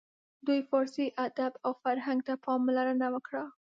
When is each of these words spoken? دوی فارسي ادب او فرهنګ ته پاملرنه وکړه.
دوی 0.47 0.59
فارسي 0.69 1.05
ادب 1.25 1.53
او 1.65 1.71
فرهنګ 1.81 2.19
ته 2.27 2.33
پاملرنه 2.45 3.07
وکړه. 3.11 3.43